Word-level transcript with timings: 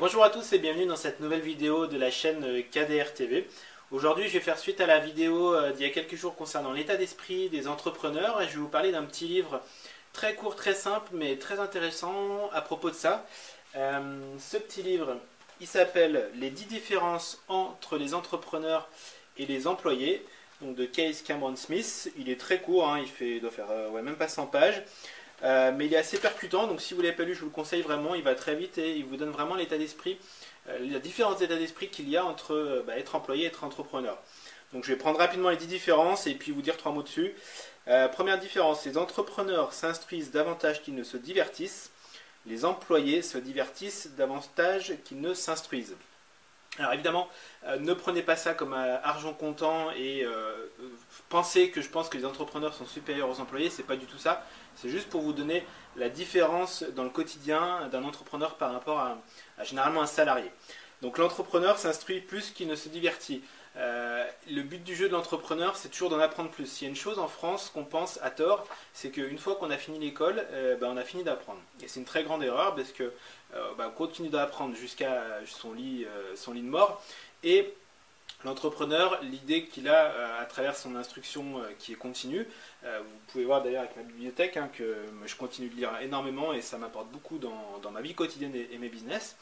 Bonjour 0.00 0.24
à 0.24 0.30
tous 0.30 0.54
et 0.54 0.58
bienvenue 0.58 0.86
dans 0.86 0.96
cette 0.96 1.20
nouvelle 1.20 1.42
vidéo 1.42 1.86
de 1.86 1.98
la 1.98 2.10
chaîne 2.10 2.42
euh, 2.42 2.62
KDR 2.62 3.12
TV. 3.12 3.46
Aujourd'hui 3.90 4.28
je 4.28 4.32
vais 4.32 4.40
faire 4.40 4.58
suite 4.58 4.80
à 4.80 4.86
la 4.86 4.98
vidéo 4.98 5.54
euh, 5.54 5.72
d'il 5.72 5.86
y 5.86 5.90
a 5.90 5.92
quelques 5.92 6.14
jours 6.14 6.34
concernant 6.36 6.72
l'état 6.72 6.96
d'esprit 6.96 7.50
des 7.50 7.68
entrepreneurs 7.68 8.40
et 8.40 8.48
je 8.48 8.54
vais 8.54 8.60
vous 8.60 8.68
parler 8.68 8.92
d'un 8.92 9.02
petit 9.02 9.28
livre 9.28 9.60
très 10.14 10.34
court, 10.34 10.56
très 10.56 10.72
simple 10.72 11.10
mais 11.12 11.36
très 11.36 11.60
intéressant 11.60 12.48
à 12.54 12.62
propos 12.62 12.88
de 12.88 12.94
ça. 12.94 13.26
Euh, 13.76 14.22
ce 14.38 14.56
petit 14.56 14.82
livre 14.82 15.18
il 15.60 15.66
s'appelle 15.66 16.30
Les 16.34 16.48
10 16.48 16.64
différences 16.64 17.38
entre 17.48 17.98
les 17.98 18.14
entrepreneurs 18.14 18.88
et 19.36 19.44
les 19.44 19.66
employés 19.66 20.24
donc 20.62 20.76
de 20.76 20.86
Case 20.86 21.20
Cameron 21.20 21.56
Smith. 21.56 22.10
Il 22.16 22.30
est 22.30 22.40
très 22.40 22.62
court, 22.62 22.88
hein, 22.88 23.04
il, 23.20 23.40
doit 23.42 23.50
faire 23.50 23.68
même 24.02 24.16
pas 24.16 24.28
100 24.28 24.46
pages. 24.46 24.82
Euh, 25.42 25.72
mais 25.74 25.86
il 25.86 25.94
est 25.94 25.98
assez 25.98 26.18
percutant, 26.18 26.66
donc 26.66 26.80
si 26.80 26.94
vous 26.94 27.00
ne 27.00 27.06
l'avez 27.06 27.16
pas 27.16 27.22
lu, 27.24 27.34
je 27.34 27.40
vous 27.40 27.46
le 27.46 27.52
conseille 27.52 27.82
vraiment, 27.82 28.14
il 28.14 28.22
va 28.22 28.34
très 28.34 28.54
vite 28.54 28.78
et 28.78 28.96
il 28.96 29.04
vous 29.04 29.16
donne 29.16 29.30
vraiment 29.30 29.54
l'état 29.54 29.78
d'esprit, 29.78 30.18
euh, 30.68 30.78
les 30.80 31.00
différents 31.00 31.38
états 31.38 31.56
d'esprit 31.56 31.88
qu'il 31.88 32.08
y 32.08 32.16
a 32.16 32.24
entre 32.24 32.54
euh, 32.54 32.84
bah, 32.86 32.98
être 32.98 33.14
employé 33.14 33.44
et 33.44 33.46
être 33.46 33.64
entrepreneur. 33.64 34.18
Donc 34.72 34.84
je 34.84 34.92
vais 34.92 34.98
prendre 34.98 35.18
rapidement 35.18 35.48
les 35.48 35.56
10 35.56 35.66
différences 35.66 36.26
et 36.26 36.34
puis 36.34 36.52
vous 36.52 36.62
dire 36.62 36.76
trois 36.76 36.92
mots 36.92 37.02
dessus. 37.02 37.34
première 38.12 38.38
différence, 38.38 38.84
les 38.84 38.96
entrepreneurs 38.98 39.72
s'instruisent 39.72 40.30
davantage 40.30 40.80
qu'ils 40.82 40.94
ne 40.94 41.02
se 41.02 41.16
divertissent, 41.16 41.90
les 42.46 42.64
employés 42.64 43.20
se 43.22 43.36
divertissent 43.36 44.10
davantage 44.16 44.94
qu'ils 45.04 45.20
ne 45.20 45.34
s'instruisent. 45.34 45.96
Alors 46.78 46.92
évidemment, 46.92 47.28
ne 47.80 47.92
prenez 47.94 48.22
pas 48.22 48.36
ça 48.36 48.54
comme 48.54 48.74
argent 48.74 49.34
comptant 49.34 49.90
et 49.90 50.24
pensez 51.28 51.70
que 51.70 51.82
je 51.82 51.88
pense 51.88 52.08
que 52.08 52.16
les 52.16 52.24
entrepreneurs 52.24 52.74
sont 52.74 52.86
supérieurs 52.86 53.28
aux 53.28 53.40
employés, 53.40 53.70
c'est 53.70 53.82
pas 53.82 53.96
du 53.96 54.06
tout 54.06 54.18
ça. 54.18 54.46
C'est 54.76 54.88
juste 54.88 55.08
pour 55.08 55.20
vous 55.20 55.32
donner 55.32 55.64
la 55.96 56.08
différence 56.08 56.82
dans 56.82 57.04
le 57.04 57.10
quotidien 57.10 57.88
d'un 57.90 58.04
entrepreneur 58.04 58.54
par 58.56 58.72
rapport 58.72 58.98
à, 58.98 59.18
généralement 59.64 60.02
un 60.02 60.06
salarié. 60.06 60.50
Donc 61.02 61.18
l'entrepreneur 61.18 61.78
s'instruit 61.78 62.20
plus 62.20 62.50
qu'il 62.50 62.68
ne 62.68 62.74
se 62.74 62.88
divertit. 62.88 63.42
Euh, 63.76 64.26
le 64.50 64.62
but 64.62 64.82
du 64.82 64.96
jeu 64.96 65.08
de 65.08 65.12
l'entrepreneur, 65.12 65.76
c'est 65.76 65.88
toujours 65.88 66.10
d'en 66.10 66.18
apprendre 66.18 66.50
plus. 66.50 66.66
S'il 66.66 66.86
y 66.86 66.88
a 66.88 66.90
une 66.90 66.96
chose 66.96 67.18
en 67.18 67.28
France 67.28 67.70
qu'on 67.72 67.84
pense 67.84 68.18
à 68.22 68.30
tort, 68.30 68.66
c'est 68.92 69.10
qu'une 69.10 69.38
fois 69.38 69.54
qu'on 69.56 69.70
a 69.70 69.78
fini 69.78 69.98
l'école, 69.98 70.44
euh, 70.50 70.76
ben, 70.76 70.88
on 70.92 70.96
a 70.96 71.04
fini 71.04 71.22
d'apprendre. 71.22 71.60
Et 71.82 71.88
c'est 71.88 72.00
une 72.00 72.06
très 72.06 72.24
grande 72.24 72.42
erreur 72.42 72.74
parce 72.74 72.92
que 72.92 73.12
euh, 73.54 73.74
ben, 73.78 73.88
on 73.88 73.92
continue 73.92 74.28
d'apprendre 74.28 74.74
jusqu'à 74.74 75.22
son 75.46 75.72
lit, 75.72 76.06
son 76.34 76.52
lit 76.52 76.62
de 76.62 76.68
mort. 76.68 77.02
L'entrepreneur, 78.44 79.20
l'idée 79.22 79.64
qu'il 79.66 79.88
a 79.88 80.06
euh, 80.06 80.40
à 80.40 80.46
travers 80.46 80.74
son 80.74 80.96
instruction 80.96 81.58
euh, 81.58 81.68
qui 81.78 81.92
est 81.92 81.96
continue, 81.96 82.46
euh, 82.84 83.00
vous 83.02 83.18
pouvez 83.28 83.44
voir 83.44 83.62
d'ailleurs 83.62 83.82
avec 83.82 83.96
ma 83.96 84.02
bibliothèque 84.02 84.56
hein, 84.56 84.70
que 84.72 84.96
je 85.26 85.36
continue 85.36 85.68
de 85.68 85.76
lire 85.76 85.90
énormément 86.00 86.54
et 86.54 86.62
ça 86.62 86.78
m'apporte 86.78 87.08
beaucoup 87.10 87.38
dans, 87.38 87.90
ma 87.90 88.00
vie 88.00 88.14
quotidienne 88.14 88.54
et, 88.54 88.78
mes 88.78 88.88
business. 88.88 89.36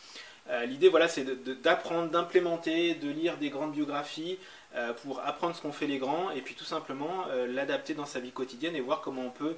l'idée, 0.67 0.89
voilà, 0.89 1.07
c'est 1.07 1.25
d'apprendre, 1.63 2.11
d'implémenter, 2.11 2.95
de 2.95 3.09
lire 3.09 3.37
des 3.37 3.51
grandes 3.51 3.73
biographies 3.73 4.39
pour 5.03 5.21
apprendre 5.21 5.55
ce 5.55 5.63
qu'ont 5.63 5.73
fait 5.73 5.87
les 5.87 5.99
grands 5.99 6.31
et 6.31 6.41
puis 6.41 6.55
tout 6.55 6.65
simplement 6.65 7.27
l'adapter 7.49 7.95
dans 7.95 8.07
sa 8.07 8.21
vie 8.21 8.33
quotidienne 8.33 8.75
et 8.75 8.81
voir 8.81 9.03
comment 9.03 9.23
on 9.23 9.31
peut 9.31 9.57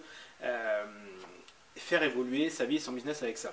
faire 1.77 2.03
évoluer 2.03 2.51
sa 2.51 2.65
vie 2.65 2.77
et 2.77 2.81
son 2.81 2.93
business 2.93 3.23
avec 3.23 3.39
ça. 3.39 3.53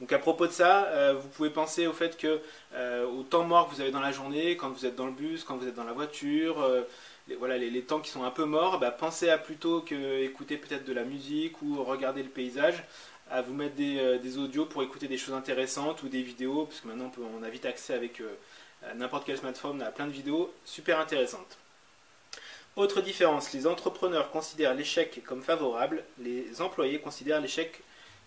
Donc 0.00 0.12
à 0.12 0.18
propos 0.18 0.46
de 0.46 0.52
ça, 0.52 0.86
euh, 0.86 1.12
vous 1.12 1.28
pouvez 1.28 1.50
penser 1.50 1.86
au 1.86 1.92
fait 1.92 2.16
que 2.16 2.40
euh, 2.74 3.04
au 3.06 3.22
temps 3.22 3.44
mort 3.44 3.68
que 3.68 3.74
vous 3.74 3.82
avez 3.82 3.90
dans 3.90 4.00
la 4.00 4.12
journée, 4.12 4.56
quand 4.56 4.70
vous 4.70 4.86
êtes 4.86 4.96
dans 4.96 5.06
le 5.06 5.12
bus, 5.12 5.44
quand 5.44 5.56
vous 5.56 5.68
êtes 5.68 5.74
dans 5.74 5.84
la 5.84 5.92
voiture, 5.92 6.62
euh, 6.62 6.82
les, 7.28 7.36
voilà, 7.36 7.58
les, 7.58 7.82
temps 7.82 8.00
qui 8.00 8.10
sont 8.10 8.24
un 8.24 8.30
peu 8.30 8.46
morts, 8.46 8.78
bah, 8.78 8.90
pensez 8.90 9.28
à 9.28 9.36
plutôt 9.36 9.82
que 9.82 10.22
écouter 10.24 10.56
peut-être 10.56 10.86
de 10.86 10.94
la 10.94 11.04
musique 11.04 11.60
ou 11.60 11.84
regarder 11.84 12.22
le 12.22 12.30
paysage, 12.30 12.82
à 13.30 13.42
vous 13.42 13.52
mettre 13.52 13.76
des, 13.76 14.38
audios 14.38 14.64
pour 14.64 14.82
écouter 14.82 15.06
des 15.06 15.18
choses 15.18 15.34
intéressantes 15.34 16.02
ou 16.02 16.08
des 16.08 16.22
vidéos, 16.22 16.64
parce 16.64 16.80
que 16.80 16.88
maintenant 16.88 17.12
on, 17.38 17.42
a 17.44 17.48
vite 17.48 17.64
accès 17.64 17.94
avec 17.94 18.20
n'importe 18.96 19.24
quel 19.24 19.38
smartphone 19.38 19.82
à 19.82 19.92
plein 19.92 20.06
de 20.06 20.12
vidéos 20.12 20.52
super 20.64 20.98
intéressantes. 20.98 21.58
Autre 22.74 23.02
différence, 23.02 23.52
les 23.52 23.68
entrepreneurs 23.68 24.32
considèrent 24.32 24.74
l'échec 24.74 25.22
comme 25.24 25.42
favorable, 25.42 26.02
les 26.18 26.60
employés 26.60 26.98
considèrent 26.98 27.40
l'échec 27.40 27.82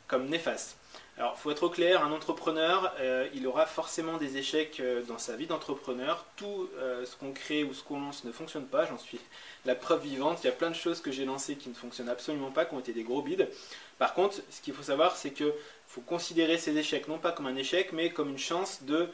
comme 0.08 0.28
néfaste. 0.28 0.78
Alors, 1.19 1.35
il 1.38 1.41
faut 1.41 1.51
être 1.51 1.62
au 1.62 1.69
clair, 1.69 2.03
un 2.03 2.12
entrepreneur, 2.12 2.91
euh, 3.00 3.28
il 3.35 3.46
aura 3.46 3.68
forcément 3.68 4.18
des 4.18 4.38
échecs 4.38 4.79
euh, 4.79 5.03
dans 5.03 5.19
sa 5.19 5.35
vie 5.35 5.46
d'entrepreneur. 5.46 6.25
Tout 6.38 6.68
euh, 6.79 7.06
ce 7.06 7.16
qu'on 7.16 7.31
crée 7.31 7.63
ou 7.63 7.72
ce 7.75 7.84
qu'on 7.84 8.00
lance 8.00 8.24
ne 8.24 8.31
fonctionne 8.31 8.66
pas, 8.66 8.88
j'en 8.88 8.97
suis 8.97 9.19
la 9.66 9.75
preuve 9.75 10.02
vivante. 10.02 10.40
Il 10.44 10.47
y 10.47 10.50
a 10.50 10.53
plein 10.53 10.72
de 10.72 10.75
choses 10.75 11.02
que 11.02 11.12
j'ai 11.12 11.25
lancées 11.25 11.56
qui 11.56 11.69
ne 11.69 11.75
fonctionnent 11.75 12.09
absolument 12.09 12.50
pas, 12.50 12.66
qui 12.66 12.73
ont 12.73 12.79
été 12.79 12.94
des 12.94 13.03
gros 13.03 13.22
bides. 13.22 13.47
Par 14.00 14.16
contre, 14.16 14.38
ce 14.50 14.62
qu'il 14.62 14.73
faut 14.73 14.81
savoir, 14.81 15.16
c'est 15.16 15.29
qu'il 15.29 15.53
faut 15.85 16.02
considérer 16.02 16.57
ces 16.57 16.75
échecs 16.75 17.07
non 17.07 17.19
pas 17.19 17.31
comme 17.31 17.46
un 17.46 17.56
échec, 17.57 17.94
mais 17.94 18.09
comme 18.09 18.29
une 18.29 18.40
chance 18.40 18.84
de 18.84 19.07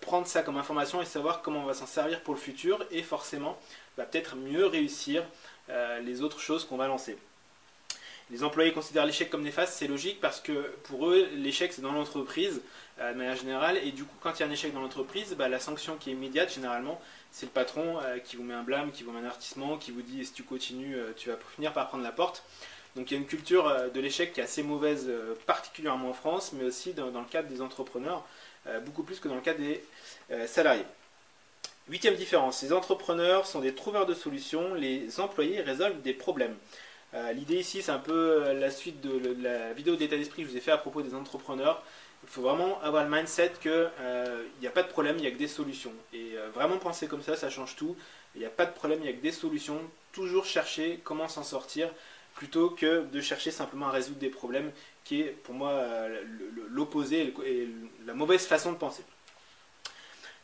prendre 0.00 0.26
ça 0.26 0.42
comme 0.42 0.56
information 0.56 1.00
et 1.00 1.04
savoir 1.04 1.42
comment 1.42 1.60
on 1.60 1.66
va 1.66 1.74
s'en 1.74 1.86
servir 1.86 2.22
pour 2.22 2.34
le 2.34 2.40
futur 2.40 2.84
et 2.90 3.02
forcément 3.02 3.58
va 3.96 4.04
peut-être 4.04 4.34
mieux 4.34 4.66
réussir 4.66 5.22
les 6.02 6.22
autres 6.22 6.40
choses 6.40 6.64
qu'on 6.64 6.76
va 6.76 6.88
lancer. 6.88 7.18
Les 8.30 8.44
employés 8.44 8.72
considèrent 8.72 9.06
l'échec 9.06 9.28
comme 9.28 9.42
néfaste, 9.42 9.74
c'est 9.74 9.88
logique 9.88 10.20
parce 10.20 10.40
que 10.40 10.52
pour 10.84 11.08
eux, 11.08 11.28
l'échec 11.34 11.72
c'est 11.72 11.82
dans 11.82 11.92
l'entreprise 11.92 12.62
euh, 13.00 13.12
de 13.12 13.18
manière 13.18 13.34
générale. 13.34 13.78
Et 13.78 13.90
du 13.90 14.04
coup, 14.04 14.14
quand 14.20 14.38
il 14.38 14.40
y 14.40 14.42
a 14.44 14.46
un 14.46 14.50
échec 14.52 14.72
dans 14.72 14.80
l'entreprise, 14.80 15.34
bah, 15.34 15.48
la 15.48 15.58
sanction 15.58 15.96
qui 15.96 16.10
est 16.10 16.12
immédiate, 16.12 16.54
généralement, 16.54 17.00
c'est 17.32 17.46
le 17.46 17.52
patron 17.52 17.98
euh, 18.04 18.18
qui 18.18 18.36
vous 18.36 18.44
met 18.44 18.54
un 18.54 18.62
blâme, 18.62 18.92
qui 18.92 19.02
vous 19.02 19.10
met 19.10 19.18
un 19.18 19.24
avertissement, 19.24 19.78
qui 19.78 19.90
vous 19.90 20.02
dit 20.02 20.24
si 20.24 20.32
tu 20.32 20.44
continues, 20.44 20.96
euh, 20.96 21.12
tu 21.16 21.28
vas 21.28 21.36
finir 21.56 21.72
par 21.72 21.88
prendre 21.88 22.04
la 22.04 22.12
porte. 22.12 22.44
Donc 22.94 23.10
il 23.10 23.14
y 23.14 23.16
a 23.16 23.20
une 23.20 23.26
culture 23.26 23.72
de 23.94 24.00
l'échec 24.00 24.32
qui 24.32 24.40
est 24.40 24.42
assez 24.42 24.64
mauvaise, 24.64 25.08
particulièrement 25.46 26.10
en 26.10 26.12
France, 26.12 26.52
mais 26.52 26.64
aussi 26.64 26.92
dans, 26.92 27.12
dans 27.12 27.20
le 27.20 27.26
cadre 27.26 27.48
des 27.48 27.62
entrepreneurs, 27.62 28.26
beaucoup 28.84 29.04
plus 29.04 29.20
que 29.20 29.28
dans 29.28 29.36
le 29.36 29.40
cadre 29.40 29.60
des 29.60 29.80
salariés. 30.48 30.84
Huitième 31.88 32.16
différence, 32.16 32.64
les 32.64 32.72
entrepreneurs 32.72 33.46
sont 33.46 33.60
des 33.60 33.76
trouveurs 33.76 34.06
de 34.06 34.14
solutions, 34.14 34.74
les 34.74 35.20
employés 35.20 35.60
résolvent 35.60 36.02
des 36.02 36.14
problèmes. 36.14 36.56
Euh, 37.14 37.32
l'idée 37.32 37.56
ici, 37.56 37.82
c'est 37.82 37.90
un 37.90 37.98
peu 37.98 38.12
euh, 38.12 38.54
la 38.54 38.70
suite 38.70 39.00
de, 39.00 39.36
la 39.42 39.72
vidéo 39.72 39.96
d'état 39.96 40.16
d'esprit 40.16 40.42
que 40.42 40.48
je 40.48 40.52
vous 40.52 40.58
ai 40.58 40.60
fait 40.60 40.70
à 40.70 40.78
propos 40.78 41.02
des 41.02 41.14
entrepreneurs. 41.14 41.82
Il 42.22 42.28
faut 42.28 42.42
vraiment 42.42 42.80
avoir 42.82 43.02
le 43.02 43.10
mindset 43.10 43.52
qu'il 43.60 43.70
euh, 43.72 44.42
n'y 44.60 44.66
a 44.66 44.70
pas 44.70 44.82
de 44.82 44.88
problème, 44.88 45.16
il 45.18 45.22
n'y 45.22 45.26
a 45.26 45.30
que 45.30 45.38
des 45.38 45.48
solutions. 45.48 45.92
Et 46.12 46.34
vraiment 46.54 46.76
penser 46.76 47.08
comme 47.08 47.22
ça, 47.22 47.34
ça 47.34 47.50
change 47.50 47.76
tout. 47.76 47.96
Il 48.34 48.40
n'y 48.40 48.46
a 48.46 48.50
pas 48.50 48.66
de 48.66 48.72
problème, 48.72 49.00
il 49.00 49.04
n'y 49.04 49.08
a 49.08 49.12
que 49.12 49.22
des 49.22 49.32
solutions. 49.32 49.80
Toujours 50.12 50.44
chercher 50.44 51.00
comment 51.02 51.28
s'en 51.28 51.42
sortir 51.42 51.90
plutôt 52.34 52.70
que 52.70 53.04
de 53.10 53.20
chercher 53.20 53.50
simplement 53.50 53.88
à 53.88 53.90
résoudre 53.90 54.18
des 54.18 54.28
problèmes, 54.28 54.70
qui 55.04 55.22
est 55.22 55.30
pour 55.30 55.54
moi 55.54 55.82
l'opposé 56.68 57.34
et 57.44 57.68
la 58.06 58.14
mauvaise 58.14 58.46
façon 58.46 58.72
de 58.72 58.76
penser. 58.76 59.02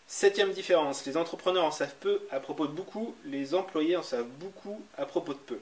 Septième 0.08 0.52
différence, 0.52 1.04
les 1.04 1.16
entrepreneurs 1.16 1.64
en 1.64 1.70
savent 1.70 1.94
peu 2.00 2.22
à 2.30 2.40
propos 2.40 2.66
de 2.66 2.72
beaucoup, 2.72 3.14
les 3.24 3.54
employés 3.54 3.96
en 3.96 4.02
savent 4.02 4.28
beaucoup 4.40 4.80
à 4.96 5.04
propos 5.04 5.34
de 5.34 5.38
peu. 5.38 5.58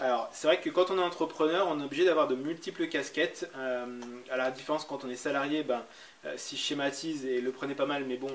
Alors, 0.00 0.28
c'est 0.32 0.48
vrai 0.48 0.60
que 0.60 0.70
quand 0.70 0.90
on 0.90 0.98
est 0.98 1.02
entrepreneur, 1.02 1.68
on 1.68 1.80
est 1.80 1.84
obligé 1.84 2.04
d'avoir 2.04 2.26
de 2.26 2.34
multiples 2.34 2.88
casquettes. 2.88 3.48
Euh, 3.56 3.86
à 4.28 4.36
la 4.36 4.50
différence, 4.50 4.84
quand 4.84 5.04
on 5.04 5.10
est 5.10 5.16
salarié, 5.16 5.62
ben, 5.62 5.84
euh, 6.26 6.34
si 6.36 6.56
je 6.56 6.62
schématise, 6.62 7.24
et 7.24 7.40
le 7.40 7.52
prenez 7.52 7.76
pas 7.76 7.86
mal, 7.86 8.04
mais 8.04 8.16
bon, 8.16 8.30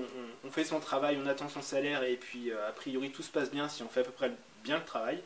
on, 0.46 0.52
fait 0.52 0.64
son 0.64 0.80
travail, 0.80 1.20
on 1.22 1.28
attend 1.28 1.50
son 1.50 1.62
salaire, 1.62 2.04
et 2.04 2.16
puis 2.16 2.50
euh, 2.50 2.70
a 2.70 2.72
priori 2.72 3.12
tout 3.12 3.24
se 3.24 3.32
passe 3.32 3.52
bien 3.52 3.68
si 3.68 3.84
on 3.84 3.90
fait 3.90 4.02
à 4.02 4.04
peu 4.04 4.12
près 4.12 4.32
bien 4.64 4.78
le 4.78 4.86
travail. 4.86 5.22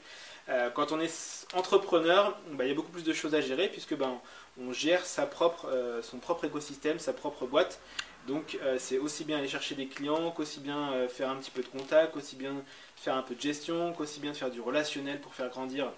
quand 0.73 0.91
on 0.91 0.99
est 0.99 1.47
entrepreneur, 1.53 2.37
ben, 2.51 2.65
il 2.65 2.69
y 2.69 2.71
a 2.71 2.75
beaucoup 2.75 2.91
plus 2.91 3.03
de 3.03 3.13
choses 3.13 3.35
à 3.35 3.41
gérer, 3.41 3.67
puisque 3.67 3.95
ben, 3.95 4.19
on 4.59 4.73
gère 4.73 5.05
sa 5.05 5.27
propre, 5.27 5.67
son 6.01 6.17
propre 6.17 6.45
écosystème, 6.45 6.99
sa 6.99 7.13
propre 7.13 7.45
boîte. 7.45 7.79
Donc 8.27 8.57
c'est 8.77 8.97
aussi 8.97 9.23
bien 9.25 9.37
aller 9.37 9.47
chercher 9.47 9.75
des 9.75 9.87
clients, 9.87 10.31
qu'aussi 10.31 10.59
bien 10.59 11.07
faire 11.09 11.29
un 11.29 11.35
petit 11.37 11.51
peu 11.51 11.61
de 11.61 11.67
contact, 11.67 12.13
qu'aussi 12.13 12.35
bien 12.35 12.53
faire 12.95 13.15
un 13.15 13.21
peu 13.21 13.35
de 13.35 13.41
gestion, 13.41 13.93
qu'aussi 13.93 14.19
bien 14.19 14.33
faire 14.33 14.51
du 14.51 14.61
relationnel 14.61 15.19
pour 15.19 15.33
faire 15.33 15.49
grandir 15.49 15.91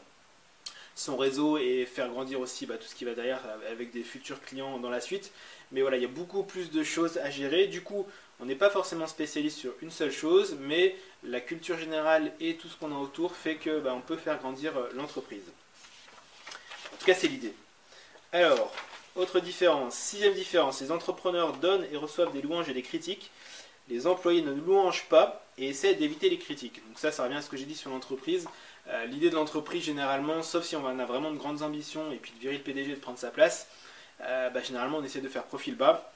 son 0.96 1.18
réseau 1.18 1.58
et 1.58 1.86
faire 1.86 2.10
grandir 2.10 2.40
aussi 2.40 2.66
bah, 2.66 2.78
tout 2.78 2.88
ce 2.88 2.96
qui 2.96 3.06
va 3.06 3.14
derrière 3.14 3.42
avec 3.70 3.92
des 3.92 4.04
futurs 4.04 4.42
clients 4.42 4.80
dans 4.80 4.90
la 4.90 5.02
suite. 5.02 5.32
Mais 5.72 5.82
voilà, 5.82 5.98
il 5.98 6.04
y 6.04 6.06
a 6.06 6.10
beaucoup 6.10 6.44
plus 6.44 6.72
de 6.72 6.84
choses 6.84 7.18
à 7.18 7.30
gérer. 7.30 7.68
Du 7.68 7.82
coup, 7.82 8.08
on 8.40 8.46
n'est 8.46 8.56
pas 8.56 8.70
forcément 8.70 9.08
spécialiste 9.08 9.58
sur 9.58 9.74
une 9.82 9.92
seule 9.92 10.12
chose, 10.12 10.58
mais 10.60 10.96
la 11.24 11.42
culture 11.42 11.78
générale 11.78 12.32
et 12.40 12.56
tout 12.56 12.70
ce 12.70 12.78
qu'on 12.78 12.96
a 12.96 13.00
autour 13.00 13.36
fait 13.36 13.56
que 13.56 13.80
bah, 13.80 13.96
peut 14.08 14.18
faire 14.18 14.38
grandir 14.40 14.78
euh, 14.78 14.90
l'entreprise. 14.96 15.44
En 16.94 16.98
tout 16.98 17.06
cas, 17.06 17.14
c'est 17.14 17.28
l'idée. 17.28 17.54
Alors, 18.32 18.74
autre 19.16 19.40
différence, 19.40 19.96
sixième 19.96 20.34
différence, 20.34 20.82
les 20.82 20.92
entrepreneurs 20.92 21.54
donnent 21.54 21.86
et 21.92 21.98
reçoivent 21.98 22.34
des 22.34 22.42
louanges 22.42 22.70
et 22.70 22.74
des 22.74 22.82
critiques. 22.82 23.32
Les 23.88 24.08
employés 24.08 24.42
ne 24.42 24.52
louangent 24.52 25.08
pas 25.10 25.46
et 25.58 25.70
essaient 25.70 25.94
d'éviter 25.94 26.30
les 26.30 26.38
critiques. 26.38 26.86
Donc 26.88 27.00
ça, 27.00 27.12
ça 27.12 27.24
revient 27.24 27.36
à 27.36 27.42
ce 27.42 27.50
que 27.50 27.58
j'ai 27.58 27.66
dit 27.66 27.76
sur 27.76 27.92
l'entreprise. 27.92 28.48
Euh, 28.88 29.06
l'idée 29.06 29.30
de 29.30 29.36
l'entreprise, 29.36 29.84
généralement, 29.84 30.44
sauf 30.44 30.64
si 30.64 30.76
on 30.76 30.86
a 30.86 31.06
vraiment 31.06 31.32
de 31.32 31.38
grandes 31.38 31.62
ambitions 31.62 32.12
et 32.12 32.18
puis 32.18 32.32
de 32.34 32.40
virer 32.40 32.58
le 32.58 32.64
PDG 32.64 32.92
de 32.92 33.00
prendre 33.00 33.18
sa 33.18 33.32
place, 33.32 33.68
euh, 34.22 34.50
bah, 34.50 34.62
généralement 34.62 35.00
on 35.00 35.04
essaie 35.04 35.22
de 35.22 35.28
faire 35.30 35.44
profil 35.44 35.76
bas 35.76 36.12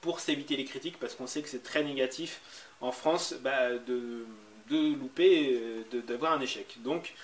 pour 0.00 0.20
s'éviter 0.20 0.56
les 0.56 0.64
critiques 0.64 0.98
parce 0.98 1.14
qu'on 1.14 1.26
sait 1.26 1.42
que 1.42 1.48
c'est 1.48 1.62
très 1.62 1.84
négatif 1.84 2.40
en 2.80 2.90
France 2.90 3.34
bah, 3.40 3.70
de, 3.70 4.26
de, 4.68 4.94
louper, 4.96 5.60
d'avoir 6.06 6.32
un 6.32 6.40
échec. 6.40 6.76
Donc 6.82 7.14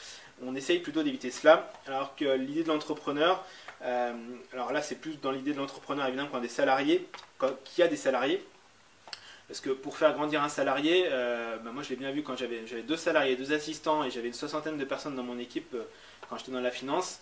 on 0.45 0.55
essaye 0.55 0.79
plutôt 0.79 1.03
d'éviter 1.03 1.33
cela, 1.33 1.73
alors 1.87 2.15
que 2.15 2.37
l'idée 2.37 2.63
de 2.63 2.69
l'entrepreneur, 2.69 3.45
alors 4.53 4.73
là, 4.73 4.83
c'est 4.83 4.97
plus 4.97 5.21
dans 5.21 5.33
l'idée 5.33 5.53
de 5.53 5.59
l'entrepreneur, 5.59 6.07
évidemment, 6.07 6.29
quand 6.31 6.41
des 6.41 6.49
salariés, 6.49 7.09
quand, 7.39 7.53
qui 7.65 7.83
a 7.83 7.89
des 7.89 7.97
salariés. 7.97 8.45
Parce 9.49 9.61
que 9.61 9.71
pour 9.71 9.97
faire 9.97 10.13
grandir 10.13 10.43
un 10.43 10.49
salarié, 10.49 11.09
bah, 11.65 11.71
moi 11.73 11.83
je 11.83 11.89
l'ai 11.89 11.97
bien 11.97 12.13
vu 12.13 12.23
quand 12.23 12.37
j'avais 12.37 12.61
deux 12.87 12.97
salariés, 12.97 13.35
deux 13.35 13.53
assistants 13.53 14.05
et 14.05 14.11
j'avais 14.11 14.29
une 14.29 14.35
soixantaine 14.35 14.77
de 14.77 14.85
personnes 14.85 15.17
dans 15.17 15.23
mon 15.23 15.39
équipe 15.39 15.75
quand 16.29 16.37
j'étais 16.37 16.53
dans 16.53 16.61
la 16.61 16.71
finance. 16.71 17.21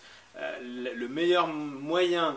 le 0.60 1.06
meilleur 1.06 1.46
moyen 1.46 2.36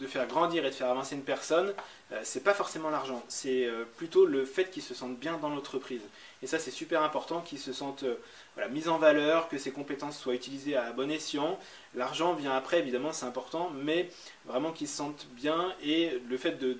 de 0.00 0.06
faire 0.06 0.26
grandir 0.26 0.64
et 0.64 0.70
de 0.70 0.74
faire 0.74 0.88
avancer 0.88 1.14
une 1.14 1.22
personne, 1.22 1.74
euh, 2.12 2.20
c'est 2.24 2.42
pas 2.42 2.54
forcément 2.54 2.90
l'argent, 2.90 3.22
c'est 3.28 3.66
euh, 3.66 3.84
plutôt 3.96 4.26
le 4.26 4.44
fait 4.44 4.70
qu'ils 4.70 4.82
se 4.82 4.94
sentent 4.94 5.18
bien 5.18 5.36
dans 5.38 5.48
l'entreprise. 5.48 6.02
Et 6.42 6.46
ça, 6.46 6.58
c'est 6.58 6.70
super 6.70 7.02
important 7.02 7.40
qu'ils 7.40 7.58
se 7.58 7.72
sentent 7.72 8.02
euh, 8.02 8.16
voilà, 8.54 8.68
mis 8.70 8.88
en 8.88 8.98
valeur, 8.98 9.48
que 9.48 9.58
ces 9.58 9.70
compétences 9.70 10.18
soient 10.18 10.34
utilisées 10.34 10.74
à 10.74 10.90
bon 10.92 11.10
escient. 11.10 11.58
L'argent 11.94 12.34
vient 12.34 12.52
après, 12.52 12.80
évidemment, 12.80 13.12
c'est 13.12 13.26
important, 13.26 13.70
mais 13.74 14.10
vraiment 14.46 14.72
qu'ils 14.72 14.88
se 14.88 14.96
sentent 14.96 15.28
bien 15.32 15.72
et 15.84 16.20
le 16.28 16.36
fait 16.36 16.58
de, 16.58 16.76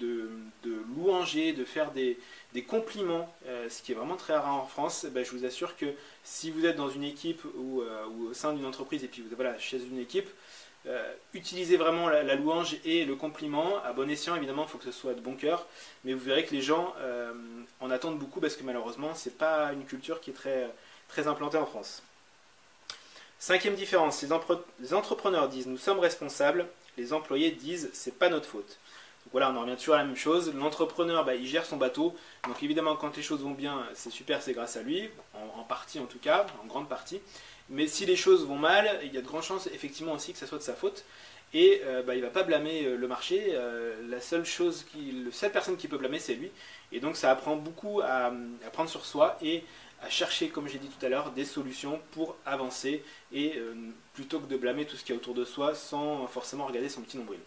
louanger, 0.97 1.53
de 1.53 1.65
faire 1.65 1.93
des, 1.93 2.19
compliments, 2.67 3.33
ce 3.69 3.83
qui 3.83 3.93
est 3.93 3.95
vraiment 3.95 4.17
très 4.17 4.35
rare 4.35 4.55
en 4.55 4.67
France, 4.67 5.07
ben, 5.13 5.25
je 5.25 5.31
vous 5.31 5.45
assure 5.45 5.77
que 5.77 5.87
si 6.25 6.51
vous 6.51 6.67
êtes 6.67 6.77
dans 6.77 6.91
une 6.91 7.05
équipe 7.05 7.43
ou, 7.57 7.83
au 7.83 8.35
sein 8.35 8.53
d'une 8.53 8.67
entreprise 8.67 9.05
et 9.05 9.09
puis 9.09 9.23
vous 9.23 9.35
voilà, 9.35 9.59
chez 9.59 9.79
une 9.79 9.99
équipe, 9.99 10.29
euh, 10.87 11.13
utilisez 11.35 11.77
vraiment 11.77 12.09
la, 12.09 12.35
louange 12.35 12.77
et 12.85 13.05
le 13.05 13.15
compliment. 13.15 13.83
À 13.85 13.93
bon 13.93 14.09
escient, 14.09 14.35
évidemment, 14.37 14.65
il 14.65 14.69
faut 14.69 14.79
que 14.79 14.85
ce 14.85 14.93
soit 14.93 15.15
de 15.15 15.21
bon 15.21 15.35
cœur. 15.35 15.67
Mais 16.05 16.15
vous 16.15 16.25
verrez 16.25 16.45
que 16.45 16.55
les 16.55 16.63
gens 16.63 16.95
euh, 17.01 17.33
en 17.81 17.91
attendent 17.91 18.19
beaucoup 18.19 18.41
parce 18.41 18.57
que 18.57 18.65
malheureusement, 18.65 19.15
ce 19.15 19.29
n'est 19.29 19.35
pas 19.35 19.73
une 19.73 19.85
culture 19.85 20.21
qui 20.21 20.31
est 20.31 20.35
très, 20.35 20.71
très 21.09 21.27
implantée 21.27 21.59
en 21.59 21.67
France. 21.67 22.03
Cinquième 23.39 23.75
différence, 23.75 24.23
les, 24.23 24.93
entrepreneurs 24.95 25.49
disent 25.49 25.67
nous 25.67 25.79
sommes 25.79 25.99
responsables, 25.99 26.67
les 26.99 27.15
employés 27.15 27.51
disent 27.51 27.89
c'est 27.95 28.19
pas 28.19 28.29
notre 28.29 28.47
faute. 28.47 28.79
Donc 29.25 29.33
voilà, 29.33 29.51
on 29.51 29.57
en 29.57 29.63
revient 29.63 29.77
toujours 29.77 29.95
à 29.95 29.99
la 29.99 30.05
même 30.05 30.17
chose. 30.17 30.53
L'entrepreneur, 30.55 31.25
bah, 31.25 31.35
il 31.35 31.47
gère 31.47 31.65
son 31.65 31.79
bateau. 31.79 32.15
Donc 32.47 32.63
évidemment, 32.63 32.97
quand 32.97 33.17
les 33.17 33.23
choses 33.23 33.41
vont 33.41 33.53
bien, 33.53 33.83
c'est 33.95 34.11
super, 34.11 34.43
c'est 34.43 34.53
grâce 34.53 34.77
à 34.77 34.83
lui, 34.83 35.09
en, 35.57 35.63
partie 35.63 35.99
en 36.01 36.07
tout 36.07 36.19
cas, 36.19 36.47
en 36.63 36.67
grande 36.67 36.89
partie. 36.89 37.21
Mais 37.71 37.87
si 37.87 38.05
les 38.05 38.17
choses 38.17 38.47
vont 38.47 38.59
mal, 38.59 39.01
il 39.05 39.15
y 39.15 39.19
a 39.19 39.23
de 39.23 39.27
grandes 39.27 39.45
chances 39.45 39.69
effectivement 39.69 40.13
aussi 40.13 40.33
que 40.33 40.39
ça 40.39 40.47
soit 40.47 40.59
de 40.59 40.63
sa 40.63 40.75
faute. 40.75 41.05
Et 41.53 41.83
euh, 41.85 42.03
bah, 42.03 42.15
il 42.15 42.21
ne 42.21 42.27
va 42.27 42.31
pas 42.31 42.43
blâmer 42.43 42.85
euh, 42.85 42.97
le 42.97 43.09
marché. 43.09 43.51
Euh, 43.51 43.95
la 44.09 44.21
seule 44.21 44.45
chose, 44.45 44.85
qui, 44.91 45.13
la 45.25 45.33
seule 45.33 45.53
personne 45.53 45.77
qui 45.77 45.89
peut 45.89 45.99
blâmer, 45.99 46.19
c'est 46.19 46.35
lui. 46.35 46.51
Et 46.93 47.01
donc 47.01 47.17
ça 47.17 47.31
apprend 47.31 47.57
beaucoup 47.57 48.01
à, 48.03 48.33
prendre 48.73 48.91
sur 48.91 49.05
soi 49.05 49.37
et 49.41 49.65
à 50.03 50.09
chercher, 50.09 50.49
comme 50.49 50.69
j'ai 50.69 50.79
dit 50.79 50.89
tout 50.89 51.05
à 51.05 51.09
l'heure, 51.09 51.31
des 51.31 51.45
solutions 51.45 52.01
pour 52.13 52.37
avancer 52.47 53.05
et 53.33 53.61
plutôt 54.15 54.41
que 54.41 54.47
de 54.47 54.57
blâmer 54.57 54.87
tout 54.87 54.97
ce 54.97 55.05
qui 55.05 55.13
est 55.13 55.15
autour 55.15 55.35
de 55.35 55.45
soi 55.45 55.75
sans 55.75 56.27
forcément 56.27 56.65
regarder 56.65 56.89
son 56.89 57.03
petit 57.03 57.19
nombril. 57.19 57.39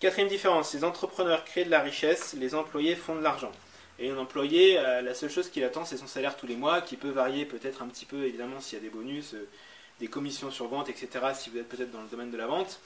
Quatrième 0.00 0.28
différence, 0.28 0.72
les 0.72 0.84
entrepreneurs 0.84 1.44
créent 1.44 1.66
de 1.66 1.70
la 1.70 1.80
richesse, 1.80 2.34
les 2.38 2.54
employés 2.54 2.96
font 2.96 3.14
de 3.14 3.20
l'argent. 3.20 3.52
Et 3.98 4.10
un 4.10 4.18
employé, 4.18 4.78
euh, 4.78 5.00
la 5.00 5.14
seule 5.14 5.30
chose 5.30 5.48
qu'il 5.48 5.64
attend, 5.64 5.84
c'est 5.84 5.96
son 5.96 6.06
salaire 6.06 6.36
tous 6.36 6.46
les 6.46 6.56
mois, 6.56 6.82
qui 6.82 6.96
peut 6.96 7.10
varier 7.10 7.46
peut-être 7.46 7.82
un 7.82 7.88
petit 7.88 8.04
peu, 8.04 8.24
évidemment, 8.24 8.60
s'il 8.60 8.78
y 8.78 8.80
a 8.80 8.84
des 8.84 8.90
bonus, 8.90 9.34
euh, 9.34 9.48
des 10.00 10.08
commissions 10.08 10.50
sur 10.50 10.68
vente, 10.68 10.88
etc., 10.90 11.08
si 11.34 11.50
vous 11.50 11.58
êtes 11.58 11.68
peut-être 11.68 11.90
dans 11.90 12.02
le 12.02 12.08
domaine 12.08 12.30
de 12.30 12.36
la 12.36 12.46
vente. 12.46 12.80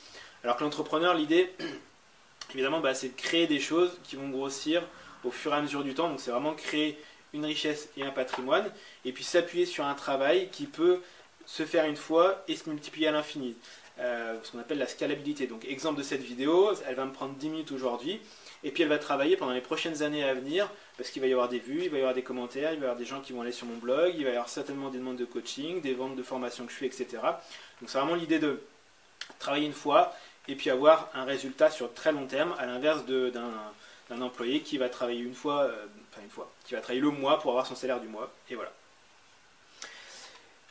Alors 0.45 0.57
que 0.57 0.63
l'entrepreneur, 0.63 1.15
l'idée, 1.15 1.53
évidemment, 2.55 2.81
bah, 2.81 2.95
c'est 2.95 3.09
de 3.09 3.17
créer 3.17 3.47
des 3.47 3.61
choses 3.61 3.99
qui 4.05 4.17
vont 4.17 4.29
grossir 4.29 4.83
au 5.25 5.31
fur 5.31 5.53
et 5.53 5.57
à 5.57 5.63
mesure 5.63 5.83
du 5.83 5.95
temps. 5.95 6.09
Donc 6.09 6.21
c'est 6.21 6.31
vraiment 6.31 6.55
créer 6.55 6.99
une 7.33 7.45
richesse 7.45 7.89
et 7.97 8.05
un 8.05 8.11
patrimoine, 8.11 8.71
et 9.05 9.13
puis 9.13 9.25
s'appuyer 9.25 9.67
sur 9.67 9.85
un 9.85 9.95
travail 9.95 10.49
qui 10.51 10.67
peut 10.67 11.01
se 11.47 11.65
faire 11.65 11.85
une 11.85 11.97
fois 11.97 12.45
et 12.49 12.57
se 12.57 12.69
multiplier 12.69 13.09
à 13.09 13.13
l'infini. 13.13 13.57
Euh, 13.99 14.39
ce 14.43 14.53
qu'on 14.53 14.59
appelle 14.59 14.79
la 14.79 14.87
scalabilité. 14.87 15.47
Donc 15.47 15.67
exemple 15.67 15.99
de 15.99 16.03
cette 16.03 16.23
vidéo, 16.23 16.73
elle 16.87 16.95
va 16.95 17.05
me 17.05 17.13
prendre 17.13 17.35
10 17.35 17.49
minutes 17.51 17.73
aujourd'hui, 17.73 18.19
et 18.65 18.71
puis 18.71 18.83
elle 18.83 18.89
va 18.89 18.99
travailler 18.99 19.37
pendant 19.37 19.53
les 19.53 19.61
prochaines 19.61 20.03
années 20.03 20.25
à 20.25 20.33
venir, 20.33 20.71
parce 21.01 21.09
qu'il 21.09 21.23
va 21.23 21.29
y 21.29 21.33
avoir 21.33 21.49
des 21.49 21.61
vues, 21.61 21.85
il 21.85 21.89
va 21.89 21.97
y 21.97 22.01
avoir 22.01 22.13
des 22.13 22.23
commentaires, 22.23 22.75
il 22.75 22.79
va 22.79 22.83
y 22.83 22.89
avoir 22.89 22.97
des 22.97 23.07
gens 23.07 23.23
qui 23.23 23.33
vont 23.33 23.41
aller 23.41 23.53
sur 23.53 23.67
mon 23.67 23.79
blog, 23.79 24.13
il 24.19 24.25
va 24.25 24.29
y 24.29 24.33
avoir 24.35 24.51
certainement 24.51 24.91
des 24.91 24.99
demandes 24.99 25.17
de 25.17 25.25
coaching, 25.25 25.81
des 25.81 25.95
ventes 25.95 26.15
de 26.15 26.23
formation 26.23 26.67
que 26.67 26.73
je 26.73 26.77
fais, 26.77 26.85
etc. 26.85 27.07
Donc 27.81 27.89
c'est 27.89 27.97
vraiment 27.97 28.17
l'idée 28.17 28.39
de 28.39 28.61
travailler 29.39 29.65
une 29.65 29.73
fois 29.73 30.15
et 30.47 30.57
puis 30.57 30.69
avoir 30.69 31.09
un 31.15 31.25
résultat 31.25 31.71
sur 31.71 31.95
très 31.95 32.13
long 32.13 32.27
terme, 32.27 32.55
à 32.59 32.67
l'inverse 32.67 33.07
d'un 33.07 34.21
employé 34.21 34.61
qui 34.61 34.77
va 34.77 34.91
travailler 34.91 35.21
une 35.21 35.33
fois, 35.33 35.63
euh, 35.63 35.87
enfin 36.13 36.21
une 36.23 36.29
fois, 36.29 36.53
qui 36.67 36.75
va 36.75 36.83
travailler 36.83 37.01
le 37.01 37.09
mois 37.09 37.39
pour 37.41 37.53
avoir 37.53 37.67
son 37.67 37.77
salaire 37.77 38.01
du 38.01 38.09
mois, 38.09 38.31
et 38.51 38.55
voilà. 38.55 38.73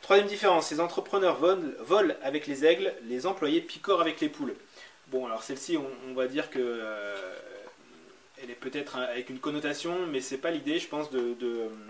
Troisième 0.02 0.28
différence, 0.28 0.70
les 0.70 0.78
entrepreneurs 0.78 1.38
volent, 1.38 2.14
avec 2.22 2.46
les 2.46 2.64
aigles, 2.64 2.94
les 3.02 3.26
employés 3.26 3.62
picorent 3.62 4.00
avec 4.00 4.20
les 4.20 4.28
poules. 4.28 4.54
Bon, 5.08 5.26
alors 5.26 5.42
celle-ci, 5.42 5.76
on, 5.76 6.14
va 6.14 6.28
dire 6.28 6.50
que 6.50 6.60
euh, 6.60 7.16
elle 8.42 8.50
est 8.50 8.54
peut-être 8.54 8.96
avec 8.96 9.30
une 9.30 9.38
connotation, 9.38 10.06
mais 10.06 10.20
c'est 10.20 10.38
pas 10.38 10.50
l'idée, 10.50 10.78
je 10.78 10.88
pense, 10.88 11.10
de, 11.10 11.36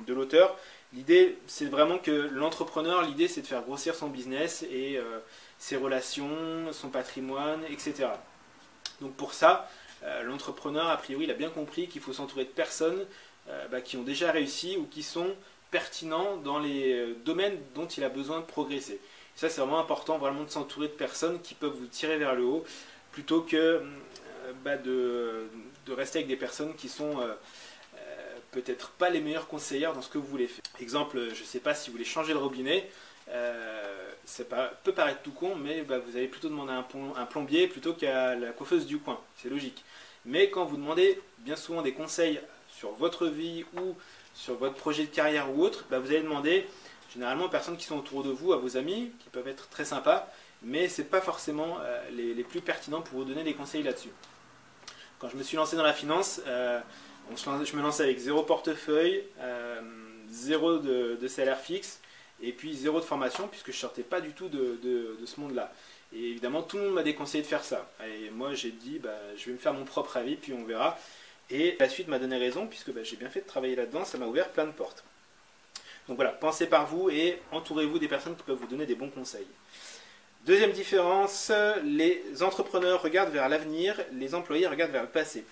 l'auteur. 0.09 0.57
L'idée, 0.93 1.39
c'est 1.47 1.67
vraiment 1.67 1.99
que 1.99 2.11
l'entrepreneur, 2.11 3.03
l'idée, 3.03 3.29
c'est 3.29 3.43
de 3.43 3.47
faire 3.47 3.63
grossir 3.63 3.95
son 3.95 4.09
business 4.09 4.65
et 4.71 4.97
euh, 4.97 5.21
ses 5.59 5.77
relations, 5.77 6.73
son 6.73 6.89
patrimoine, 6.89 7.61
etc. 7.71 8.09
Donc 9.01 9.15
pour 9.15 9.33
ça, 9.33 9.71
euh, 10.03 10.23
l'entrepreneur, 10.25 10.89
a 10.89 10.97
priori, 10.97 11.25
il 11.25 11.31
a 11.31 11.35
bien 11.35 11.51
compris 11.51 11.87
qu'il 11.87 12.01
faut 12.01 12.13
s'entourer 12.13 12.45
de 12.45 12.51
personnes 12.51 13.07
euh, 13.49 13.69
bah, 13.69 13.81
qui 13.81 13.97
ont 13.97 14.03
déjà 14.03 14.33
réussi 14.33 14.77
ou 14.77 14.87
qui 14.87 15.03
sont 15.03 15.35
pertinents 15.71 16.37
dans 16.39 16.59
les 16.59 17.15
domaines 17.25 17.57
dont 17.77 17.87
il 17.87 18.03
a 18.03 18.09
besoin 18.09 18.41
de 18.41 18.45
progresser. 18.45 19.01
ça, 19.37 19.49
c'est 19.49 19.61
vraiment 19.61 19.79
important, 19.79 20.19
vraiment 20.19 20.43
de 20.43 20.51
s'entourer 20.51 20.89
de 20.89 20.93
personnes 20.93 21.41
qui 21.41 21.55
peuvent 21.55 21.77
vous 21.79 21.87
tirer 21.87 22.19
vers 22.19 22.35
le 22.35 22.43
haut, 22.43 22.65
plutôt 23.13 23.43
que 23.43 23.81
bah, 24.65 24.77
de 24.77 25.49
de 25.87 25.93
rester 25.93 26.19
avec 26.19 26.29
des 26.29 26.37
personnes 26.37 26.75
qui 26.75 26.89
sont 26.89 27.21
euh, 27.21 27.33
euh, 27.97 28.39
peut-être 28.53 28.91
pas 28.91 29.11
les 29.11 29.21
meilleures 29.21 29.49
conseillères 29.49 29.93
dans 29.93 30.03
ce 30.03 30.09
que 30.09 30.19
vous 30.19 30.27
voulez 30.27 30.49
faire. 30.49 30.63
Exemple, 30.81 31.19
je 31.35 31.41
ne 31.41 31.47
sais 31.47 31.61
pas 31.61 31.75
si 31.75 31.91
vous 31.91 31.97
voulez 31.97 32.05
changer 32.05 32.33
le 32.33 32.39
robinet, 32.39 32.89
euh, 33.29 34.11
ça 34.25 34.45
peut 34.85 34.93
paraître 34.93 35.23
tout 35.23 35.33
con, 35.33 35.57
mais 35.57 35.83
bah, 35.83 35.99
vous 35.99 36.17
allez 36.17 36.29
plutôt 36.29 36.49
demander 36.49 36.73
un, 36.73 36.87
un 37.17 37.27
plombier 37.27 37.67
plutôt 37.69 37.95
qu'à 37.95 38.35
la 38.37 38.51
coiffeuse 38.53 38.87
du 38.87 38.99
coin, 38.99 39.21
c'est 39.37 39.49
logique. 39.49 39.85
Mais 40.25 40.51
quand 40.51 40.65
vous 40.65 40.77
demandez 40.77 41.21
bien 41.39 41.57
souvent 41.57 41.83
des 41.83 41.93
conseils 41.93 42.41
sur 42.77 42.93
votre 42.93 43.27
vie 43.27 43.65
ou 43.77 43.97
sur 44.35 44.55
votre 44.57 44.75
projet 44.75 45.05
de 45.05 45.11
carrière 45.11 45.51
ou 45.51 45.63
autre, 45.63 45.87
bah, 45.91 45.99
vous 45.99 46.09
allez 46.09 46.23
demander 46.23 46.67
généralement 47.13 47.47
aux 47.47 47.51
personnes 47.51 47.77
qui 47.77 47.85
sont 47.85 47.99
autour 47.99 48.23
de 48.23 48.31
vous, 48.31 48.53
à 48.53 48.57
vos 48.57 48.77
amis, 48.77 49.11
qui 49.21 49.29
peuvent 49.31 49.49
être 49.49 49.69
très 49.69 49.85
sympas, 49.85 50.29
mais 50.63 50.89
ce 50.89 51.03
n'est 51.03 51.09
pas 51.09 51.21
forcément 51.21 51.79
les, 52.13 52.45
plus 52.45 52.61
pertinents 52.61 53.01
pour 53.01 53.19
vous 53.19 53.25
donner 53.25 53.43
des 53.43 53.55
conseils 53.55 53.83
là-dessus. 53.83 54.11
Quand 55.21 55.29
je 55.29 55.37
me 55.37 55.43
suis 55.43 55.59
lancé 55.59 55.77
dans 55.77 55.83
la 55.83 55.93
finance, 55.93 56.41
euh, 56.47 56.81
je 57.31 57.77
me 57.77 57.83
lançais 57.83 58.05
avec 58.05 58.19
zéro 58.19 58.43
portefeuille, 58.43 59.23
euh, 59.41 59.81
zéro 60.31 60.79
de, 60.79 61.29
salaire 61.29 61.61
fixe 61.61 62.01
et 62.41 62.53
puis 62.53 62.75
zéro 62.75 63.01
de 63.01 63.05
formation 63.05 63.47
puisque 63.47 63.71
je 63.71 63.77
sortais 63.77 64.03
pas 64.03 64.23
du 64.23 64.31
tout 64.31 64.49
de, 64.49 65.19
ce 65.27 65.39
monde-là. 65.39 65.73
Et 66.15 66.31
évidemment, 66.31 66.63
tout 66.63 66.79
le 66.79 66.85
monde 66.85 66.95
m'a 66.95 67.03
déconseillé 67.03 67.43
de 67.43 67.49
faire 67.49 67.63
ça. 67.63 67.89
Et 68.05 68.31
moi, 68.31 68.55
j'ai 68.55 68.71
dit, 68.71 68.99
bah, 68.99 69.15
je 69.37 69.47
vais 69.47 69.53
me 69.53 69.59
faire 69.59 69.75
mon 69.75 69.85
propre 69.85 70.17
avis, 70.17 70.37
puis 70.37 70.55
on 70.55 70.65
verra. 70.65 70.99
Et 71.51 71.77
la 71.79 71.89
suite 71.89 72.09
m'a 72.09 72.19
donné 72.19 72.39
raison, 72.39 72.67
puisque 72.67 72.91
bah, 72.91 73.03
j'ai 73.05 73.17
bien 73.17 73.29
fait 73.29 73.43
de 73.43 73.47
travailler 73.47 73.77
là-dedans, 73.77 74.05
ça 74.07 74.17
m'a 74.17 74.27
ouvert 74.27 74.49
plein 74.49 74.67
de 74.67 74.73
portes. 74.73 75.05
Donc 76.09 76.17
voilà, 76.17 76.33
pensez 76.33 76.67
par 76.67 76.87
vous 76.87 77.11
et 77.11 77.41
entourez-vous 77.53 77.99
des 77.99 78.09
personnes 78.09 78.35
qui 78.37 78.43
peuvent 78.43 78.59
vous 78.59 78.67
donner 78.67 78.87
des 78.87 78.95
bons 78.95 79.11
conseils. 79.11 79.47
Deuxième 80.47 80.73
différence, 80.73 81.53
les 81.85 82.43
entrepreneurs 82.43 83.03
regardent 83.03 83.33
vers 83.33 83.49
l'avenir, 83.51 84.01
les 84.13 84.35
employés 84.35 84.67
regardent 84.67 84.93
vers 84.93 85.03
le 85.03 85.09
passé. 85.09 85.45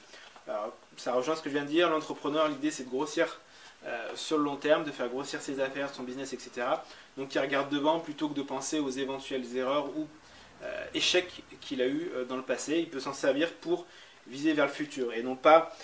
Alors, 0.48 0.74
ça 0.96 1.12
rejoint 1.12 1.36
ce 1.36 1.42
que 1.42 1.50
je 1.50 1.54
viens 1.54 1.64
de 1.64 1.68
dire, 1.68 1.90
l'entrepreneur, 1.90 2.48
l'idée 2.48 2.70
c'est 2.70 2.84
de 2.84 2.88
grossir 2.88 3.38
euh, 3.86 4.08
sur 4.14 4.38
le 4.38 4.44
long 4.44 4.56
terme, 4.56 4.84
de 4.84 4.90
faire 4.90 5.08
grossir 5.08 5.42
ses 5.42 5.60
affaires, 5.60 5.92
son 5.94 6.04
business, 6.04 6.32
etc. 6.32 6.66
Donc 7.18 7.34
il 7.34 7.38
regarde 7.38 7.70
devant 7.70 8.00
plutôt 8.00 8.30
que 8.30 8.34
de 8.34 8.42
penser 8.42 8.80
aux 8.80 8.88
éventuelles 8.88 9.56
erreurs 9.56 9.96
ou 9.96 10.08
euh, 10.62 10.84
échecs 10.94 11.42
qu'il 11.60 11.82
a 11.82 11.86
eu 11.86 12.10
euh, 12.14 12.24
dans 12.24 12.36
le 12.36 12.42
passé. 12.42 12.78
Il 12.78 12.88
peut 12.88 12.98
s'en 12.98 13.12
servir 13.12 13.52
pour 13.52 13.86
viser 14.26 14.54
vers 14.54 14.66
le 14.66 14.72
futur 14.72 15.12
et 15.12 15.22
non 15.22 15.36
pas 15.36 15.74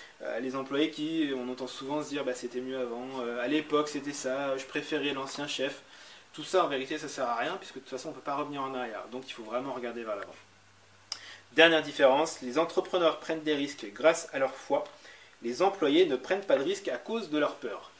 les 0.40 0.56
employés 0.56 0.90
qui, 0.90 1.30
on 1.36 1.50
entend 1.50 1.66
souvent 1.66 2.02
se 2.02 2.08
dire 2.08 2.24
bah, 2.24 2.34
c'était 2.34 2.60
mieux 2.60 2.78
avant, 2.78 3.06
à 3.40 3.46
l'époque 3.46 3.88
c'était 3.88 4.12
ça, 4.12 4.56
je 4.58 4.64
préférais 4.64 5.12
l'ancien 5.12 5.46
chef. 5.46 5.82
Tout 6.34 6.42
ça, 6.44 6.64
en 6.64 6.68
vérité, 6.68 6.98
ça 6.98 7.08
sert 7.08 7.28
à 7.28 7.36
rien, 7.36 7.56
puisque 7.58 7.76
de 7.76 7.80
toute 7.80 7.90
façon, 7.90 8.08
on 8.08 8.10
ne 8.10 8.16
peut 8.16 8.22
pas 8.22 8.34
revenir 8.34 8.60
en 8.60 8.74
arrière. 8.74 9.04
Donc, 9.12 9.22
il 9.28 9.32
faut 9.32 9.44
vraiment 9.44 9.72
regarder 9.72 10.02
vers 10.02 10.16
l'avant. 10.16 10.34
Dernière 11.52 11.82
différence, 11.82 12.40
les 12.42 12.58
entrepreneurs 12.58 13.20
prennent 13.20 13.44
des 13.44 13.54
risques 13.54 13.86
grâce 13.94 14.28
à 14.32 14.40
leur 14.40 14.52
foi. 14.52 14.82
Les 15.42 15.62
employés 15.62 16.06
ne 16.06 16.16
prennent 16.16 16.44
pas 16.44 16.56
de 16.56 16.64
risques 16.64 16.88
à 16.88 16.96
cause 16.96 17.30
de 17.30 17.38
leur 17.38 17.54
peur. 17.54 17.92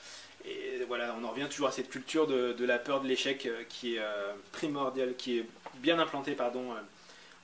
Et 0.45 0.85
voilà, 0.88 1.14
on 1.19 1.25
en 1.25 1.31
revient 1.31 1.47
toujours 1.49 1.69
à 1.69 1.73
cette 1.73 1.88
culture 1.88 2.26
de, 2.26 2.64
la 2.64 2.79
peur 2.79 3.00
de 3.00 3.07
l'échec 3.07 3.47
euh, 3.47 3.62
qui 3.69 3.95
est 3.95 4.00
euh, 4.00 4.33
primordiale, 4.50 5.14
qui 5.17 5.38
est 5.38 5.47
bien 5.76 5.99
implantée 6.00 6.33
pardon, 6.33 6.73
euh, 6.73 6.81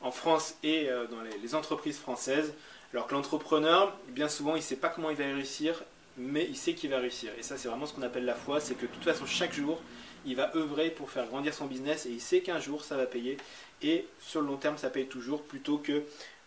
en 0.00 0.10
France 0.10 0.56
et 0.62 0.88
dans 1.10 1.20
les, 1.20 1.38
les, 1.38 1.54
entreprises 1.54 1.98
françaises. 1.98 2.54
Alors 2.92 3.06
que 3.06 3.14
l'entrepreneur, 3.14 3.96
bien 4.08 4.28
souvent, 4.28 4.54
il 4.56 4.60
ne 4.60 4.64
sait 4.64 4.76
pas 4.76 4.88
comment 4.88 5.10
il 5.10 5.16
va 5.16 5.24
réussir, 5.24 5.82
mais 6.16 6.46
il 6.48 6.56
sait 6.56 6.74
qu'il 6.74 6.90
va 6.90 6.98
réussir. 6.98 7.30
Et 7.38 7.42
ça, 7.42 7.58
c'est 7.58 7.68
vraiment 7.68 7.86
ce 7.86 7.92
qu'on 7.92 8.02
appelle 8.02 8.24
la 8.24 8.34
foi, 8.34 8.60
c'est 8.60 8.74
que 8.74 8.86
de 8.86 8.90
toute 8.90 9.04
façon, 9.04 9.26
chaque 9.26 9.52
jour, 9.52 9.80
il 10.26 10.36
va 10.36 10.54
œuvrer 10.56 10.90
pour 10.90 11.10
faire 11.10 11.26
grandir 11.26 11.54
son 11.54 11.66
business 11.66 12.06
et 12.06 12.10
il 12.10 12.20
sait 12.20 12.40
qu'un 12.40 12.60
jour 12.60 12.84
ça 12.84 12.96
va 12.96 13.06
payer 13.06 13.36
et 13.82 14.06
sur 14.20 14.40
le 14.40 14.46
long 14.46 14.56
terme 14.56 14.78
ça 14.78 14.90
paye 14.90 15.06
toujours 15.06 15.42
plutôt 15.42 15.78
que 15.78 16.02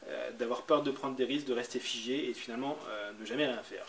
euh, 0.08 0.32
d'avoir 0.38 0.64
peur 0.64 0.84
de 0.84 0.92
prendre 0.92 1.16
des 1.16 1.26
risques, 1.26 1.48
de 1.48 1.54
rester 1.54 1.80
figé 1.80 2.30
et 2.30 2.34
finalement 2.34 2.78
euh, 2.90 3.12
ne 3.20 3.26
jamais 3.26 3.46
rien 3.46 3.62
faire. 3.64 3.86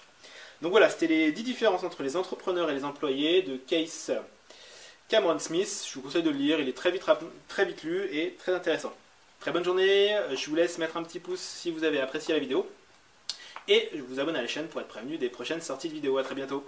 Donc 0.62 0.70
voilà, 0.70 0.88
c'était 0.88 1.08
les 1.08 1.32
10 1.32 1.42
différences 1.42 1.82
entre 1.82 2.02
les 2.02 2.16
entrepreneurs 2.16 2.70
et 2.70 2.74
les 2.74 2.84
employés 2.84 3.42
de 3.42 3.56
Case 3.56 4.12
Cameron 5.08 5.38
Smith. 5.38 5.86
Je 5.88 5.94
vous 5.94 6.02
conseille 6.02 6.22
de 6.22 6.30
le 6.30 6.36
lire, 6.36 6.60
il 6.60 6.68
est 6.68 6.76
très 6.76 6.90
vite, 6.90 7.04
très 7.48 7.64
vite 7.64 7.82
lu 7.82 8.08
et 8.12 8.34
très 8.38 8.54
intéressant. 8.54 8.94
Très 9.40 9.50
bonne 9.50 9.64
journée, 9.64 10.16
je 10.34 10.48
vous 10.48 10.54
laisse 10.54 10.78
mettre 10.78 10.96
un 10.96 11.02
petit 11.02 11.18
pouce 11.18 11.40
si 11.40 11.70
vous 11.70 11.84
avez 11.84 12.00
apprécié 12.00 12.32
la 12.32 12.40
vidéo. 12.40 12.66
Et 13.66 13.90
je 13.94 14.00
vous 14.00 14.20
abonne 14.20 14.36
à 14.36 14.42
la 14.42 14.48
chaîne 14.48 14.68
pour 14.68 14.80
être 14.80 14.88
prévenu 14.88 15.18
des 15.18 15.28
prochaines 15.28 15.60
sorties 15.60 15.88
de 15.88 15.94
vidéos. 15.94 16.18
A 16.18 16.22
très 16.22 16.34
bientôt 16.34 16.64